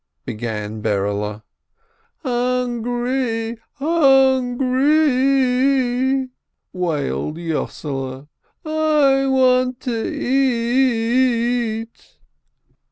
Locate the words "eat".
10.11-12.17